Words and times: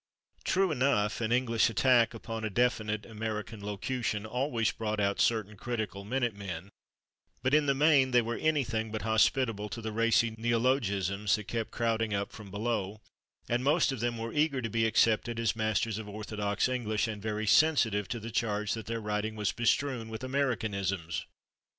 True 0.43 0.71
enough, 0.71 1.21
an 1.21 1.31
English 1.31 1.69
attack 1.69 2.15
upon 2.15 2.43
a 2.43 2.49
definite 2.49 3.05
American 3.05 3.63
locution 3.63 4.25
always 4.25 4.71
brought 4.71 4.99
out 4.99 5.21
certain 5.21 5.55
critical 5.55 6.03
minute 6.03 6.33
men, 6.35 6.71
but 7.43 7.53
in 7.53 7.67
the 7.67 7.75
main 7.75 8.09
they 8.09 8.23
were 8.23 8.35
anything 8.37 8.91
but 8.91 9.03
hospitable 9.03 9.69
to 9.69 9.79
the 9.79 9.91
racy 9.91 10.31
neologisms 10.39 11.35
that 11.35 11.47
kept 11.47 11.69
crowding 11.69 12.15
up 12.15 12.31
from 12.31 12.49
below, 12.49 12.99
and 13.47 13.63
most 13.63 13.91
of 13.91 13.99
them 13.99 14.17
were 14.17 14.33
eager 14.33 14.59
to 14.59 14.71
be 14.71 14.87
accepted 14.87 15.39
as 15.39 15.55
masters 15.55 15.99
of 15.99 16.09
orthodox 16.09 16.67
English 16.67 17.07
and 17.07 17.21
very 17.21 17.45
sensitive 17.45 18.07
to 18.07 18.19
the 18.19 18.31
charge 18.31 18.73
that 18.73 18.87
their 18.87 18.99
writing 18.99 19.35
was 19.35 19.51
bestrewn 19.51 20.09
with 20.09 20.23
Americanisms. 20.23 21.27